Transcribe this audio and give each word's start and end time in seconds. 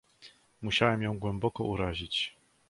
"Musiałem 0.61 1.01
ją 1.01 1.19
głęboko 1.19 1.63
urazić." 1.63 2.35